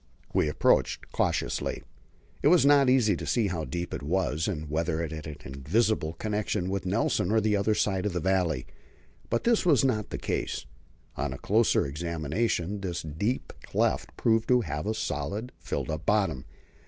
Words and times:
We 0.33 0.49
approached 0.49 1.03
it 1.03 1.11
cautiously. 1.11 1.83
It 2.41 2.47
was 2.47 2.65
not 2.65 2.89
easy 2.89 3.15
to 3.15 3.25
see 3.27 3.49
how 3.49 3.65
deep 3.65 3.93
it 3.93 4.01
was, 4.01 4.47
and 4.47 4.67
whether 4.67 4.99
it 5.03 5.11
had 5.11 5.27
an 5.27 5.37
invisible 5.45 6.13
connection 6.13 6.71
with 6.71 6.87
Nelson 6.87 7.31
on 7.31 7.43
the 7.43 7.55
other 7.55 7.75
side 7.75 8.07
of 8.07 8.13
the 8.13 8.19
valley. 8.19 8.65
But 9.29 9.43
this 9.43 9.63
was 9.63 9.85
not 9.85 10.09
the 10.09 10.17
case. 10.17 10.65
On 11.17 11.33
a 11.33 11.37
closer 11.37 11.85
examination 11.85 12.81
this 12.81 13.03
deep 13.03 13.53
cleft 13.61 14.17
proved 14.17 14.47
to 14.47 14.61
have 14.61 14.87
a 14.87 14.95
solid, 14.95 15.51
filled 15.59 15.91
up 15.91 16.03
bottom. 16.07 16.45